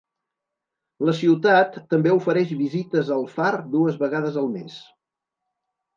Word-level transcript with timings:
La 1.09 1.13
ciutat 1.17 1.77
també 1.93 2.15
ofereix 2.15 2.55
visites 2.63 3.13
al 3.19 3.27
far 3.37 3.53
dues 3.77 4.03
vegades 4.05 4.41
al 4.45 4.51
mes. 4.59 4.83